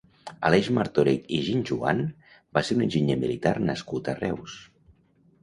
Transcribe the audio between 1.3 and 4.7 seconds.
i Guinjoan va ser un enginyer militar nascut a Reus.